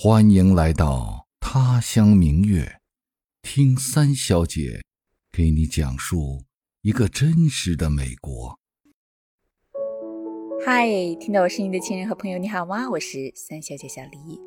[0.00, 2.78] 欢迎来到他乡明月，
[3.42, 4.80] 听三小姐
[5.32, 6.44] 给你讲述
[6.82, 8.56] 一个真实的美国。
[10.64, 10.86] 嗨，
[11.18, 12.88] 听到我声音的亲人和朋友，你好吗？
[12.90, 14.40] 我是三小姐小黎。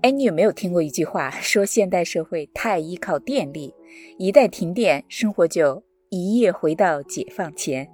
[0.00, 3.74] 哎，你有没有听过一句话，说现代社会太依靠电力，
[4.18, 7.86] 一旦停电，生活就一夜回到解放前？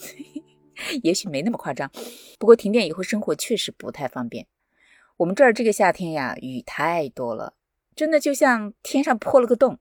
[1.04, 1.90] 也许没那么夸张，
[2.38, 4.46] 不过停电以后，生活确实不太方便。
[5.18, 7.54] 我们这儿这个夏天呀，雨太多了，
[7.94, 9.78] 真的就像天上破了个洞，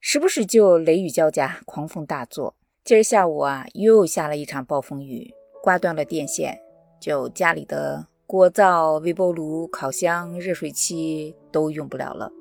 [0.00, 2.56] 时不时就雷雨交加，狂风大作。
[2.82, 5.30] 今儿下午啊，又下了一场暴风雨，
[5.62, 6.58] 刮断了电线，
[6.98, 12.32] 就家里的锅灶、微波炉、烤箱、热水器都用不了了，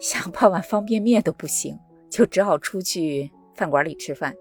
[0.00, 1.78] 想泡碗方便面都不行，
[2.10, 4.34] 就只好出去饭馆里吃饭。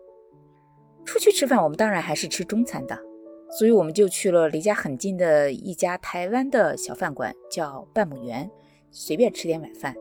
[1.03, 2.97] 出去吃饭，我们当然还是吃中餐的。
[3.49, 8.49] 所以我们就去了离家很近的一家台湾的小饭馆，叫半亩园，
[8.91, 9.95] 随便吃点晚饭。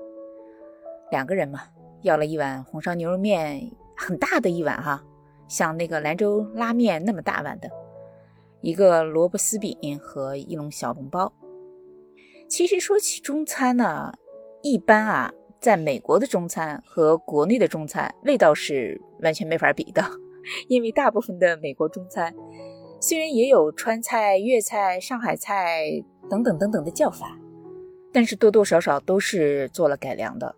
[1.11, 1.61] 两个人嘛，
[2.03, 5.05] 要了一碗红烧牛肉面，很大的一碗哈，
[5.47, 7.71] 像那个兰州拉面那么大碗的，
[8.61, 11.33] 一个萝卜丝饼和一笼小笼包。
[12.49, 14.13] 其实说起中餐呢，
[14.63, 20.03] 一般啊，在美国的中餐和国内的中餐味道是完全没法比的，
[20.69, 22.35] 因为大部分的美国中餐。
[23.07, 27.39] 虽然也有川菜、粤菜、上海菜等等等等的叫法，
[28.11, 30.57] 但是多多少少都是做了改良的，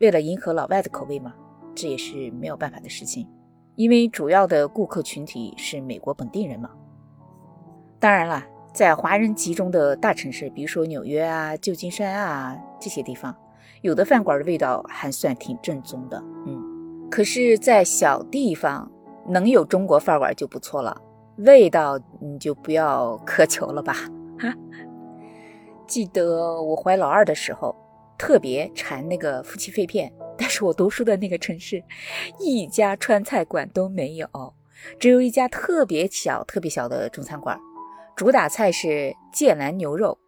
[0.00, 1.32] 为了迎合老外的口味嘛，
[1.72, 3.28] 这也是没有办法的事情。
[3.76, 6.68] 因为主要的顾客群体是美国本地人嘛。
[8.00, 13.32] 当然了，在华人集中的大城市，比如说纽约啊、旧金山啊这些地方，
[13.82, 17.08] 有的饭馆的味道还算挺正宗的，嗯。
[17.08, 18.90] 可是，在小地方
[19.28, 21.00] 能有中国饭馆就不错了。
[21.36, 23.94] 味道你就不要苛求了吧。
[24.38, 24.54] 哈
[25.86, 27.74] 记得我怀老二的时候，
[28.16, 31.82] 特别馋那个夫妻肺片，但是我读书的那个城市，
[32.40, 34.28] 一家川菜馆都没有，
[34.98, 37.58] 只有一家特别小、特别小的中餐馆，
[38.16, 40.18] 主打菜是芥蓝牛肉。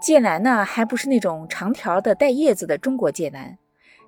[0.00, 3.58] 芥蓝呢，还不是那种长条的带叶子的中国芥蓝，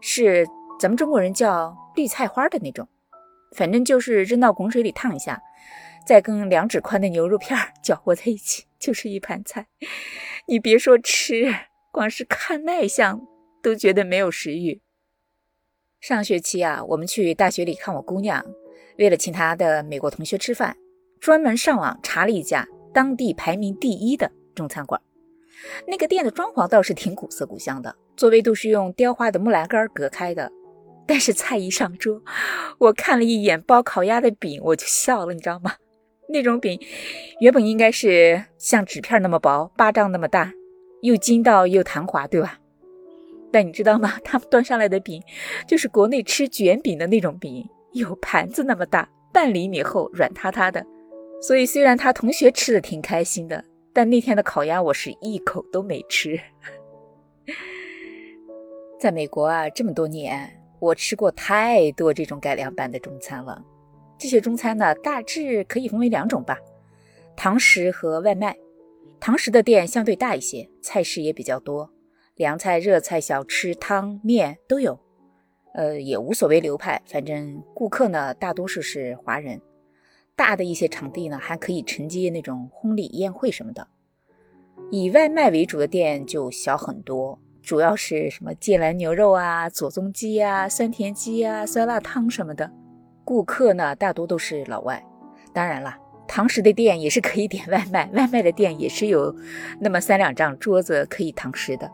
[0.01, 0.47] 是
[0.78, 2.89] 咱们中国人叫绿菜花的那种，
[3.57, 5.41] 反正就是扔到滚水里烫一下。
[6.10, 9.69] 再跟两指宽的牛肉片 搅和在一起，就是一盘菜。
[10.48, 11.54] 你别说吃，
[11.93, 13.21] 光是看卖相
[13.62, 14.81] 都觉得没有食欲。
[16.00, 18.44] 上学期啊，我们去大学里看我姑娘，
[18.98, 20.76] 为了请她的美国同学吃饭，
[21.21, 25.00] 专门上网查了一家当地排名第一的中餐馆。
[25.87, 30.50] 那个店的装潢倒是挺古色古香的，座位都是用雕花的木栏杆隔开的。
[31.06, 32.21] 但是菜一上桌，
[32.78, 35.77] 我看了一眼包烤鸭的饼，我就笑了，你知道吗？
[36.33, 36.81] 那种饼
[37.41, 40.53] 原本应该是像纸片那么薄，巴掌那么大，
[41.03, 42.59] 又筋道又弹滑，对吧？
[43.53, 44.19] 但你知道吗？
[44.23, 45.21] 他们端上来的饼
[45.67, 50.87] 就是国内吃卷饼的那种饼，有盘子那么大，半厘米厚，软塌塌的。
[51.43, 56.39] 所以虽然他同学吃的挺开心的，但那天的烤鸭我是一口都没吃。
[59.01, 60.49] 在美国啊，这么多年，
[60.79, 63.65] 我吃过太多这种改良版的中餐了。
[64.21, 66.59] 这些中餐呢，大致可以分为两种吧，
[67.35, 68.55] 堂食和外卖。
[69.19, 71.91] 堂食的店相对大一些，菜式也比较多，
[72.35, 75.01] 凉菜、热菜、小吃、汤面都有。
[75.73, 79.59] 呃，也无所谓流派，反正顾客呢大多数是华人。
[80.37, 83.89] 大的一些场地呢，还可以承接那种婚礼、宴会什么的。
[84.91, 92.71] 以外卖为主的店就小很多，主要是什么芥蓝牛肉啊、左宗鸡啊、酸甜鸡啊、酸辣汤什么的。
[93.25, 95.05] 顾客呢，大多都是老外。
[95.53, 99.35] 当然了，堂食的店也是可以点外卖， 外卖的店也是有
[99.81, 101.91] 那么三两张桌子可以堂食的。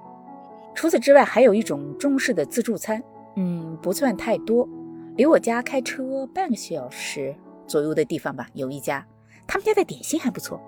[0.74, 3.02] 除此之外，还有一种中式的自助餐，
[3.36, 4.68] 嗯，不算太多，
[5.16, 7.34] 离我家开车半个小时
[7.66, 9.06] 左右的地方吧，有一家，
[9.46, 10.60] 他们家的点心还不错，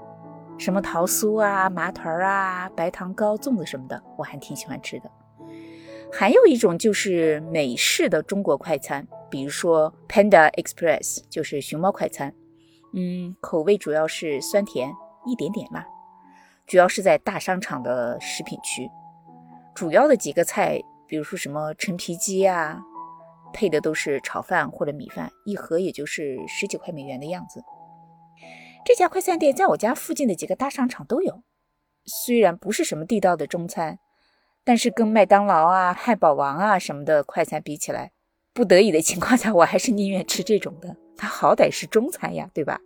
[0.57, 5.11] 什么桃酥啊、麻团儿啊、白糖糕、粽子什么的，我还挺喜欢吃的。
[6.11, 12.35] 还有一种就是美式的中国快餐，比如说 Panda Express，就是熊猫快餐。
[12.95, 14.91] 嗯，口味主要是酸甜，
[15.27, 15.87] 一点点辣，
[16.67, 18.89] 主要是在大商场的食品区。
[19.75, 22.81] 主要的几个菜，比如说什么陈皮鸡啊，
[23.53, 27.63] 配的都是炒饭或者米饭，一盒也就是十几块美元的样子。
[28.85, 31.43] 这家快餐店在我家附近的几个大商场都有，
[32.05, 33.99] 虽然不是什么地道的中餐。
[34.65, 38.13] 但是跟麦当劳啊、汉堡王啊什么的快餐比起来，
[38.59, 40.97] 不得已的情况下，我还是宁愿吃这种的。
[41.17, 42.81] 它好歹是中餐呀，对吧？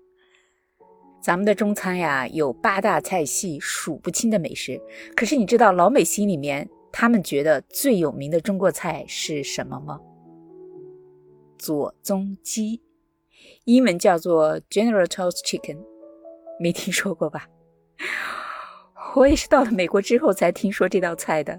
[1.23, 4.79] 咱们的中餐呀，有八大菜系，数不清的美食。
[5.17, 9.99] 可是你知道老美心里面，他们觉得最有名的中国菜是什么吗？
[11.57, 12.83] 左宗鸡，
[13.65, 15.79] 英文叫做 General Tso's Chicken，
[16.61, 17.49] 没听说过吧？
[19.17, 21.59] 我也是到了美国之后才听说这道菜的。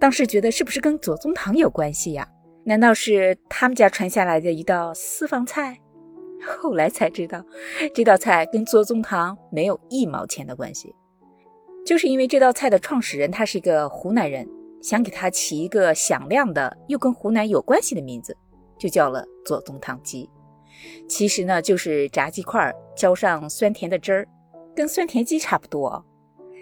[0.00, 2.26] 当时觉得是不是跟左宗棠有关系呀？
[2.64, 5.78] 难道是他们家传下来的一道私房菜？
[6.60, 7.44] 后来才知道，
[7.94, 10.94] 这道菜跟左宗棠没有一毛钱的关系，
[11.84, 14.48] 就是因为这道菜的创始人他是一个湖南人，
[14.82, 18.36] 想给他起一个响亮的又跟湖南有关系的名字，
[18.78, 20.28] 就叫了左宗棠鸡。
[21.08, 24.28] 其实呢，就是炸鸡块浇上酸甜的汁儿，
[24.74, 26.04] 跟酸甜鸡差不多。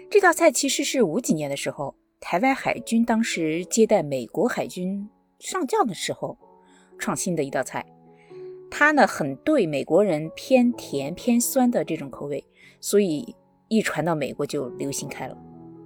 [0.09, 5.09] 这道菜其实是五几年的时候，台湾海军当时接待美国海军
[5.43, 6.37] 上将的时候
[6.97, 7.85] 创新的一道菜。
[8.71, 12.43] 它呢很对美国人偏甜偏酸的这种口味，
[12.79, 13.35] 所以
[13.67, 15.37] 一传到美国就流行开了。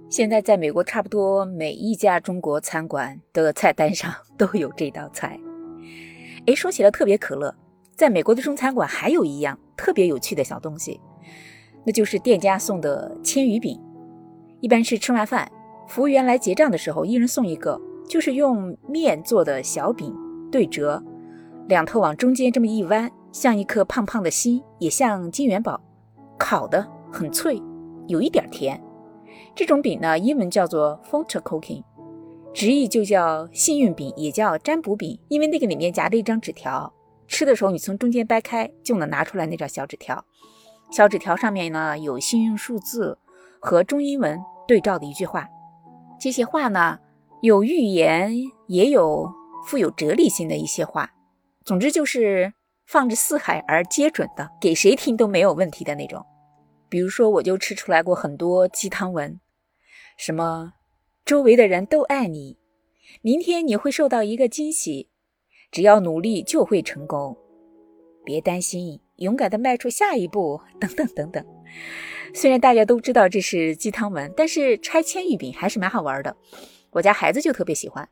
[0.08, 5.38] 现在在美国，差不多每一家中国餐馆的菜单上 都有这道菜。
[6.46, 7.52] 哎，说起来特别可乐，
[7.96, 11.00] 在美国的中餐馆还有一样特别有趣的小东西，
[11.84, 13.78] 那就是店家送的千鱼饼。
[14.60, 15.50] 一般是吃完饭，
[15.88, 17.78] 服务员来结账的时候，一人送一个，
[18.08, 20.14] 就是用面做的小饼，
[20.50, 21.02] 对折。
[21.68, 25.78] 两头往中间这么一弯，像一颗胖胖的心，也像金元宝，
[26.38, 27.62] 烤的很脆，
[28.06, 28.82] 有一点甜。
[29.54, 31.84] 这种饼呢，英文叫做 fortune cookie，
[32.54, 36.90] 直译就叫幸运饼，也叫占卜饼，因为那个里面夹着一张纸条，
[37.26, 40.24] 吃的时候你从中间掰开就能拿出来那张小纸条。
[40.90, 43.18] 小纸条上面呢有幸运数字
[43.60, 45.46] 和中英文对照的一句话，
[46.18, 46.98] 这些话呢
[47.40, 48.34] 有寓言，
[48.66, 49.32] 也有
[49.66, 51.12] 富有哲理性的一些话。
[51.64, 52.52] 总之就是
[52.86, 56.24] 放之四海而皆准的，给谁听都没有问题的那种。
[56.88, 59.38] 比如说，我就吃出来过很多鸡汤文，
[60.16, 60.72] 什么
[61.24, 62.58] 周围的人都爱你，
[63.22, 65.08] 明天你会受到一个惊喜，
[65.70, 67.36] 只要努力就会成功，
[68.24, 71.46] 别担心，勇敢的迈出下一步，等等等等。
[72.34, 76.36] 虽然大家都知道这是鸡汤文，但是拆迁玉饼还是蛮好玩的。
[76.90, 78.08] 我家孩子就特别喜欢。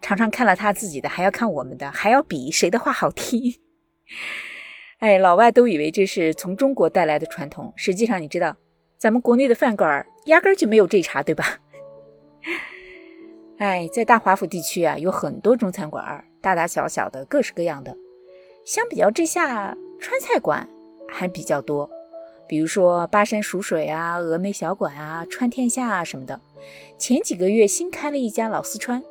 [0.00, 3.58] 常常看了他自己的，还要看我们的，还要比谁的话好听。
[4.98, 8.56] 哎，老外都以为这是从中国带来的传统，实际上你知道，
[8.98, 11.58] 咱们国内的饭馆压根就没有这茬，对吧？
[13.58, 17.96] 哎，在大华府地区啊，有很多中餐馆，大大小小的，各式各样的。
[18.64, 20.68] 相比较之下，川菜馆
[21.08, 21.88] 还比较多，
[22.52, 26.38] 比如说巴山蜀水啊、峨眉小馆啊、川天下啊什么的。
[26.98, 29.02] 前几个月新开了一家老四川。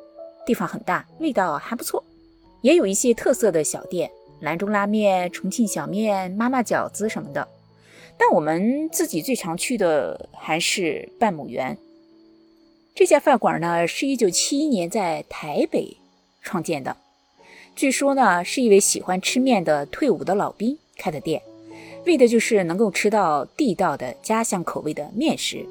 [0.46, 2.04] 地方很大，味道还不错，
[2.60, 4.08] 也有一些特色的小店，
[4.42, 7.48] 兰州拉面、重庆小面、妈妈饺子什么的。
[8.16, 11.76] 但我们自己最常去的还是半亩园
[12.94, 15.96] 这家饭馆呢，是一九七一年在台北
[16.42, 16.96] 创建的。
[17.74, 21.42] 据说呢，是一位喜欢吃面的退伍的老兵开的店，
[22.04, 25.64] 为的就是能够吃到地道的家乡口味的面食。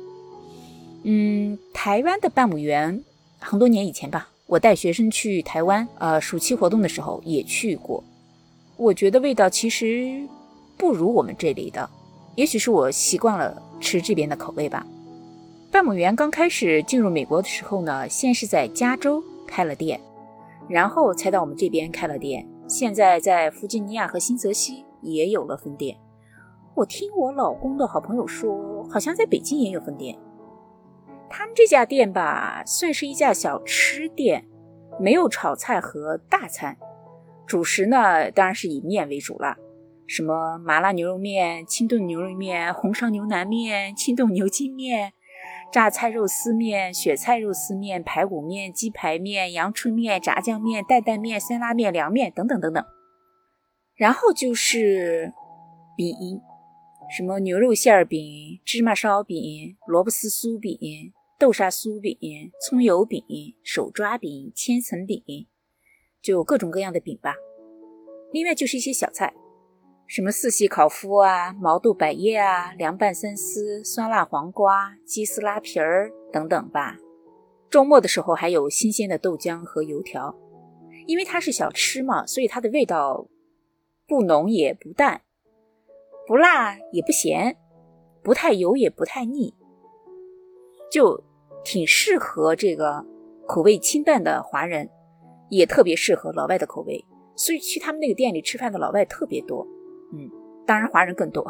[1.04, 3.04] 嗯，台湾的半亩园
[3.39, 4.30] 很多年以前吧。
[4.48, 8.04] 我带学生去台湾，呃，暑期活动的时候也去过。
[8.76, 10.28] 我觉得味道其实
[10.76, 11.90] 不如我们这里的，
[12.35, 14.85] 也许是我习惯了吃这边的口味吧。
[15.71, 20.02] 半亩园刚开始进入美国的时候呢，先是在加州开了店，
[20.68, 22.45] 然后才到我们这边开了店。
[22.68, 25.95] 现在在弗吉尼亚和新泽西也有了分店。
[26.73, 30.18] 我听我老公的好朋友说，好像在北京也有分店。
[31.30, 34.45] 他们这家店吧，算是一家小吃店，
[34.99, 36.78] 没有炒菜和大餐，
[37.45, 39.57] 主食呢当然是以面为主了，
[40.07, 45.13] 什么麻辣牛肉面、清炖牛肉面、红烧牛腩面、清炖牛筋面、
[45.71, 52.83] 榨菜肉丝面、雪菜肉丝面、排骨面、鸡排面、阳春面、炸酱面、担担面、酸辣面、凉面等等等等。
[53.95, 55.31] 然后就是
[55.95, 56.42] 饼，
[57.15, 61.11] 什么牛肉馅饼、芝麻烧饼、萝卜丝酥饼。
[61.37, 62.15] 豆沙酥饼、
[62.61, 63.23] 葱油饼、
[63.63, 65.47] 手抓饼、千层饼，
[66.21, 67.33] 就各种各样的饼吧。
[68.31, 69.33] 另外就是一些小菜，
[70.06, 76.99] 什么四喜烤麸啊、毛豆百叶啊、凉拌三丝、酸辣黄瓜、鸡丝拉皮儿等等吧。
[77.71, 80.37] 周末的时候还有新鲜的豆浆和油条。
[81.07, 83.27] 因为它是小吃嘛，所以它的味道
[84.07, 85.23] 不浓也不淡，
[86.31, 87.57] 不辣也不咸，
[88.23, 89.54] 不太油也不太腻，
[90.90, 91.21] 就。
[91.64, 93.06] 挺适合这个
[93.45, 94.90] 口味清淡的华人，
[95.50, 99.68] 也特别适合老外的口味，所以去他们那个店里吃饭的老外特别多。
[100.11, 100.28] 嗯，
[100.66, 101.45] 当然华人更多。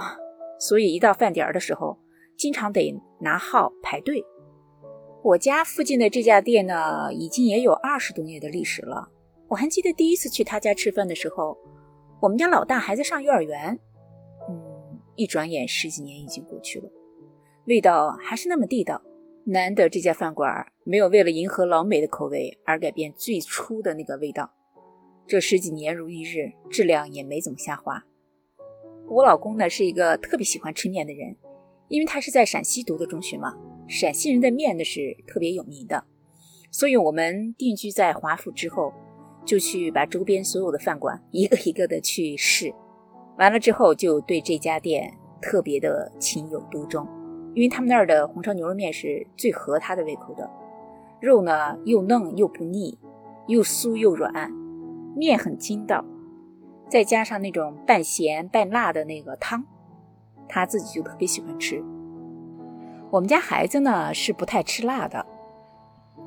[0.59, 1.97] 所以一到饭点儿的时候，
[2.35, 4.21] 经常得拿号排队。
[5.23, 9.07] 我家附近的这家店呢，已经也有二十多年的历史了。
[9.47, 11.57] 我还记得第一次去他家吃饭的时候，
[12.19, 13.79] 我们家老大还在上幼儿园。
[15.21, 16.89] 一转眼十几年已经过去了，
[17.67, 18.99] 味道还是那么地道。
[19.43, 20.49] 难得这家饭馆
[20.83, 24.51] 没有为了迎合老美的口味而改变最初的那个味道。
[25.27, 28.03] 这十几年如一日，质量也没怎么下滑。
[29.07, 31.35] 我老公呢是一个特别喜欢吃面的人，
[31.87, 33.55] 因为他是在陕西读的中学嘛，
[33.87, 36.03] 陕西人的面呢是特别有名的。
[36.71, 38.91] 所以我们定居在华府之后，
[39.45, 42.73] 就去把周边所有的饭馆一个一个的去试，
[43.37, 45.11] 完了之后就对这家店
[45.41, 47.07] 特别的情有独钟，
[47.55, 50.49] 因为他们那儿的红烧牛肉面是最合他的胃口的，
[51.19, 52.97] 肉呢又嫩又不腻，
[53.47, 54.51] 又酥又软。
[55.13, 56.05] 面很筋道，
[56.87, 59.65] 再加上那种半咸半辣的那个汤，
[60.47, 61.83] 他自己就特别喜欢吃。
[63.09, 65.25] 我们家孩子呢是不太吃辣的，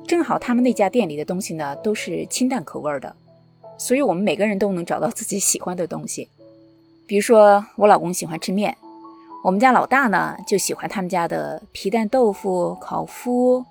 [0.03, 3.15] 正好他们那家店里的东西呢都是清淡口味的，
[3.75, 6.29] 所以我们每个人都能找到自己喜欢的东西。
[7.07, 8.75] 比如说我老公喜欢吃面，
[9.43, 13.63] 我们家老大呢就喜欢他们家的皮蛋豆腐、烤麸、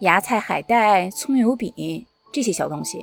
[0.00, 1.72] 芽菜海带、葱油饼
[2.32, 3.02] 这些小东西。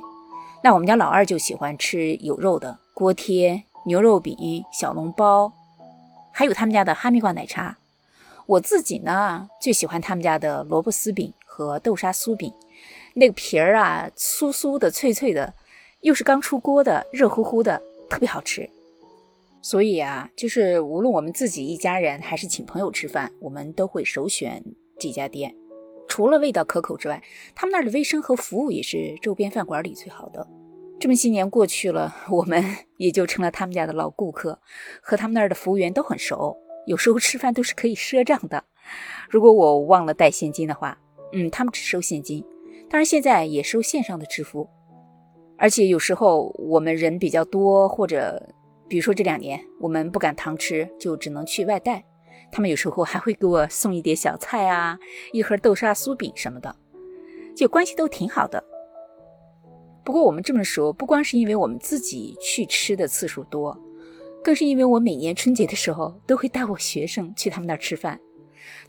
[0.62, 4.36] 那我们家老二就喜欢吃有肉的锅贴、牛肉饼、
[4.72, 5.52] 小笼包，
[6.30, 7.76] 还有他们家的哈密瓜奶茶。
[8.46, 12.52] 我自己呢，最喜欢他们家的萝卜丝饼和豆沙酥饼，
[13.14, 15.54] 那个皮儿啊，酥酥的、脆脆的，
[16.02, 18.70] 又是刚出锅的，热乎乎的，特别好吃。
[19.62, 24.64] 所以啊，就是无论我们自己一家人还是请朋友吃饭，我们都会首选
[24.98, 25.54] 这家店。
[26.08, 27.22] 除了味道可口之外，
[27.54, 30.46] 他们那儿的卫生和服务也是周边饭馆里最好的。
[30.98, 32.62] 这么些年过去了，我们
[32.98, 34.58] 也就成了他们家的老顾客，
[35.02, 36.56] 和他们那儿的服务员都很熟。
[36.86, 38.64] 有时候吃饭都是可以赊账的。
[39.28, 40.98] 如果我忘了带现金的话，
[41.32, 42.44] 嗯，他们只收现金，
[42.88, 44.68] 当然现在也收线上的支付。
[45.56, 48.54] 而且有时候我们人比较多，或者
[48.90, 52.04] 比如说这两年我们不敢堂吃，就只能去外带。
[52.50, 54.98] 他们有时候还会给我送一碟小菜啊，
[55.32, 56.74] 一盒豆沙酥饼什么的，
[57.54, 58.62] 就关系都挺好的。
[60.02, 63.78] 不过我们这么说，不光是因为我们自己去吃的次数多，
[64.42, 68.18] 更是因为我每年春节的时候都会带我学生去他们那儿吃饭。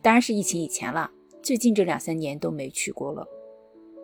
[0.01, 1.11] 当然是疫情以前了，
[1.43, 3.23] 最近这两三年都没去过了。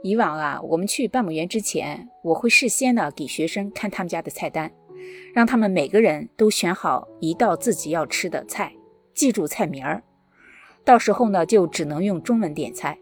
[0.04, 4.72] 以往啊，我们去半亩园之前，我会事先呢给学生看他们家的菜单，
[5.34, 8.74] 让他们每个人都选好一道自己要吃的菜。
[9.14, 10.04] 记住菜名儿，
[10.84, 13.00] 到时候呢就只能用中文点菜。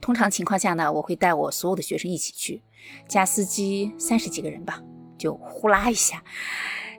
[0.00, 2.62] 通常情况下呢，我会带我所有的学生一起去，
[3.08, 4.82] 加司机三十几个人吧，
[5.16, 6.22] 就呼啦一下，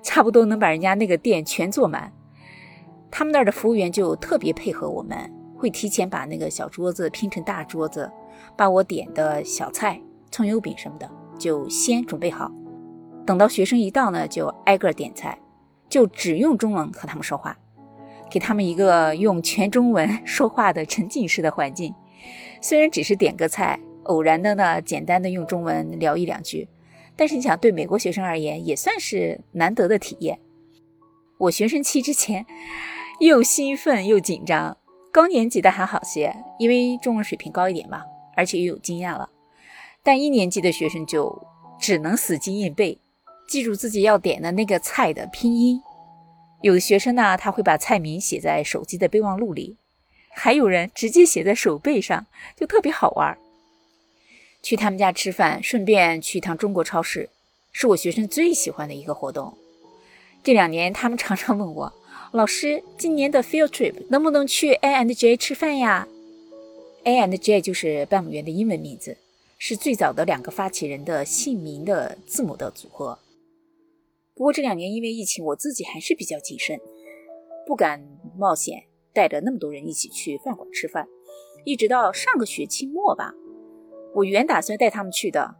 [0.01, 2.11] 差不多能把人家那个店全坐满。
[3.11, 8.11] 他们那儿的服务员就特别配合我们，会提前把那个小桌子拼成大桌子，
[8.57, 10.01] 把我点的小菜、
[10.31, 12.51] 葱油饼什么的就先准备好。
[13.25, 15.37] 等到学生一到呢，就挨个点菜，
[15.89, 17.57] 就只用中文和他们说话。
[18.29, 21.93] 给他们一个用全中文 说话的沉浸式的环境，
[22.61, 26.67] 虽然只是点个菜，偶然的呢，简单的用中文聊一两句，
[27.15, 30.39] 但是你想，对美国学生而言，也算是难得的体验。
[31.37, 32.45] 我学生期之前
[33.19, 34.77] 又兴奋又紧张，
[35.11, 38.01] 高年级的还好些，因为中文水平高一点嘛，
[38.35, 39.29] 而且又有经验了。
[40.01, 41.45] 但一年级的学生就
[41.79, 42.99] 只能死记硬背，
[43.53, 45.79] 记住自己要点的那个菜的拼音。
[46.63, 49.77] 有的学生呢，他会把菜名写在手机的备忘录里，
[50.31, 52.25] 还有人直接写在手背上，
[52.57, 53.37] 就特别好玩。
[54.63, 57.29] 去他们家吃饭，顺便去一趟中国超市，
[57.71, 59.55] 是我学生最喜欢的一个活动。
[60.41, 61.93] 这两年，他们常常问我
[62.33, 66.07] ：“老师，今年的 field trip 能不能去 A and J 吃饭呀
[67.03, 69.15] ？”A and J 就是半亩园的英文名字，
[69.59, 73.19] 是最早的两个发起人的姓名的字母的组合。
[74.35, 76.79] 不过这两年因为疫情，我自己还是比较谨慎，
[77.67, 78.03] 不敢
[78.35, 81.07] 冒险带着那么多人一起去饭馆吃饭。
[81.65, 83.31] 一直到上个学期末吧，
[84.15, 85.55] 我原打算带他们去的，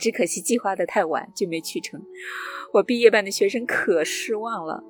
[0.00, 2.02] 只可惜计划的太晚就没去成。
[2.72, 4.82] 我毕业班的学生可失望了。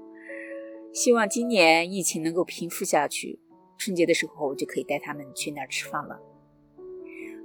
[0.94, 3.38] 希望今年疫情能够平复下去，
[3.76, 6.18] 春节的时候我就可以带他们去那儿吃饭了。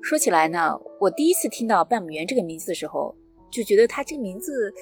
[0.02, 3.14] 说起来呢，我第一次听到半亩园这个名字的时候，
[3.52, 4.74] 就觉得它这个名字。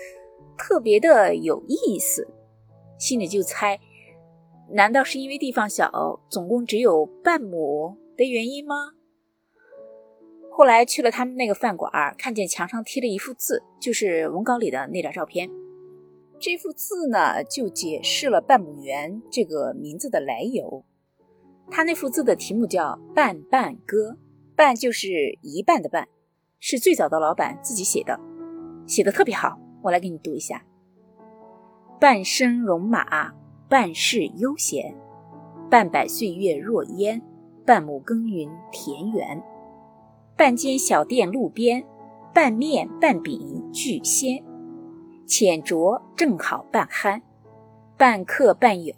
[0.57, 2.27] 特别的有意思，
[2.97, 3.79] 心里就猜，
[4.71, 8.75] 难道是因为地方小，总共只有半亩的原因吗？
[10.51, 15.49] 后来去了他们那个饭馆，看见墙上贴了一幅字，就是文稿里的那张照片。
[16.37, 20.83] 这幅字呢，就解释了半亩园这个名字的来由。
[21.71, 24.11] 他那幅字的题目叫《半半歌》，
[24.55, 26.09] 半就是一半的半，
[26.59, 28.19] 是最早的老板自己写的，
[28.85, 29.57] 写的特别好。
[29.81, 30.63] 我来给你读一下：
[31.99, 33.33] 半生戎马，
[33.67, 34.95] 半世悠闲，
[35.69, 37.21] 半百岁月若烟，
[37.65, 39.41] 半亩耕耘田园，
[40.35, 41.83] 半间小店路边，
[42.33, 44.43] 半面半饼俱鲜，
[45.25, 47.21] 浅酌正好半酣，
[47.97, 48.93] 半客半友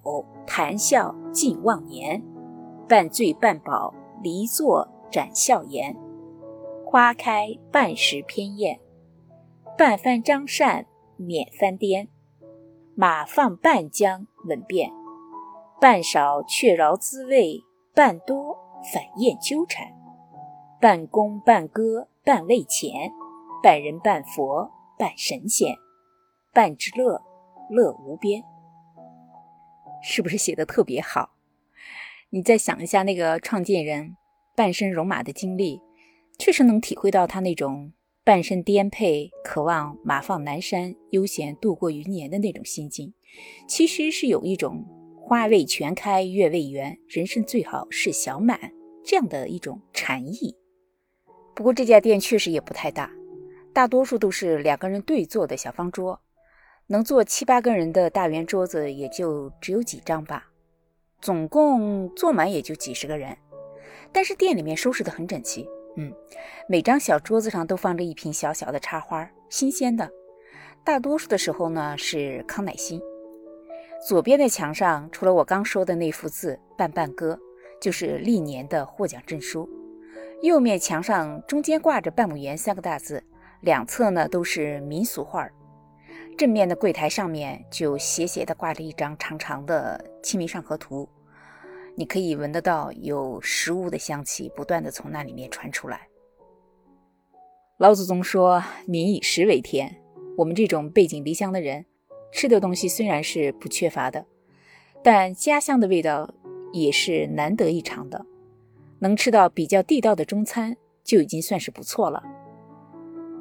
[0.47, 2.23] 谈笑尽忘年。
[2.87, 5.95] 半醉半饱，离座展笑颜；
[6.83, 8.77] 花开半时偏艳，
[9.81, 10.85] 半翻张扇
[11.17, 12.05] 免翻颠；
[12.93, 14.91] 马放半江稳便，
[15.79, 18.55] 半少却饶滋味，半多
[18.93, 19.87] 反厌纠缠。
[20.79, 23.11] 半功半歌半为钱，
[23.63, 24.69] 半人半佛
[24.99, 25.75] 半神仙，
[26.53, 27.19] 半之乐
[27.71, 28.43] 乐无边。
[30.03, 31.31] 是不是写的特别好？
[32.29, 34.15] 你再想一下，那个创建人
[34.55, 35.81] 半生戎马的经历，
[36.37, 37.91] 确实能体会到他那种
[38.23, 43.11] 半生颠沛、渴望马放南山、悠闲度过余年的那种心境。
[43.67, 44.85] 其实是有一种
[45.19, 48.59] “花未全开月未圆，人生最好是小满”
[49.03, 50.55] 这样的一种禅意。
[51.55, 53.11] 不过这家店确实也不太大，
[53.73, 56.21] 大多数都是两个人对坐的小方桌，
[56.85, 60.51] 能坐七八个人的大圆桌子也就只有几张吧。
[61.19, 63.35] 总共坐满也就几十个人，
[64.11, 65.67] 但是店里面收拾得很整齐。
[65.97, 66.13] 嗯，
[66.67, 70.09] 每张小桌子上都放着一瓶小小的插花，新鲜的。
[70.83, 72.99] 大多数的时候呢是康乃馨。
[74.07, 77.39] 左边的墙上除了我刚说的那幅字“半半歌”，
[77.79, 79.69] 就是历年的获奖证书。
[80.41, 83.23] 右面墙上中间挂着“半亩园”三个大字，
[83.59, 85.47] 两侧呢都是民俗画。
[86.35, 91.03] 正面的柜台上面就斜斜地挂着一张长长的《清明上河图》，
[91.95, 96.07] 你可以闻得到有食物的香气不断地从那里面传出来。
[97.77, 99.97] 老祖宗说：“民以食为天。”
[100.37, 101.85] 我们这种背井离乡的人，
[102.31, 104.25] 吃的东西虽然是不缺乏的，
[105.03, 106.33] 但家乡的味道
[106.71, 108.25] 也是难得一尝的。
[108.99, 112.23] 能吃到比较地道的中餐，就已经算是不错了。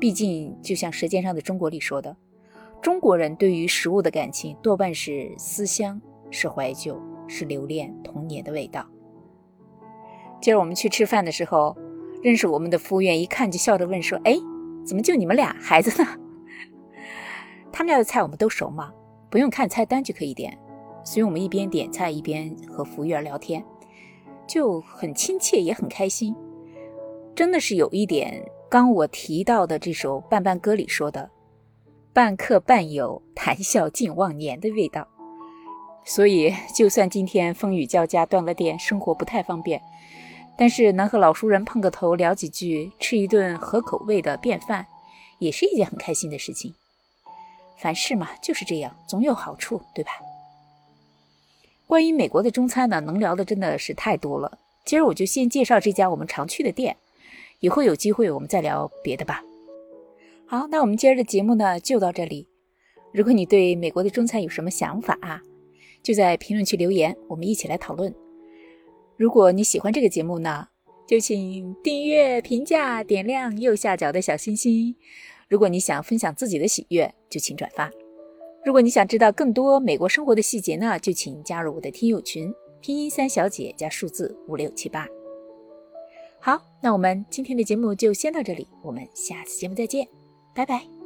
[0.00, 2.16] 毕竟，就像《舌尖上的中国》里说的。
[2.82, 8.84] 中国人对于食物的感情多半是思乡，是怀旧，是留恋童年的味道。
[10.42, 11.76] 今儿我们去吃饭的时候，
[12.22, 14.36] 认识我们的服务员一看就笑着问说：“哎，
[14.84, 15.54] 怎么就你们俩？
[15.60, 16.08] 孩子呢？”
[17.70, 18.92] 他们家的菜我们都熟嘛，
[19.30, 20.58] 不用看菜单就可以点，
[21.04, 23.64] 所以我们一边点菜一边和服务员聊天，
[24.46, 26.34] 就很亲切也很开心。
[27.34, 31.30] 真的是有一点刚我提到的这首《半半歌》里说的。
[32.12, 35.06] 半客半友，谈笑尽忘年的味道。
[36.04, 39.80] 所以，就算今天风雨交加，断了电，生活不太方便，
[40.56, 44.86] 但是能和老熟人碰个头，聊几句，吃一顿合口味的便饭，
[45.38, 46.74] 也是一件很开心的事情。
[47.78, 50.10] 凡事嘛，就是这样，总有好处，对吧？
[51.86, 54.58] 关于美国的中餐呢，能聊的真的是太多了。
[54.84, 56.96] 今儿我就先介绍这家我们常去的店，
[57.60, 59.42] 以后有机会我们再聊别的吧。
[60.46, 62.48] 好，那我们今儿的节目呢就到这里。
[63.12, 65.42] 如果你对美国的中餐有什么想法啊，
[66.02, 68.14] 就在评论区留言，我们一起来讨论。
[69.16, 70.68] 如果你喜欢这个节目呢，
[71.06, 74.96] 就请订阅、评价、点亮右下角的小心心。
[75.48, 77.90] 如果你想分享自己的喜悦，就请转发。
[78.64, 85.06] 如果你想知道更多美国生活的细节呢，就请加入我的听友群，拼音三小姐加数字五六七八。
[86.38, 90.06] 好，那我们今天的节目就先到这里，我们下次节目再见。
[90.54, 90.99] 拜拜。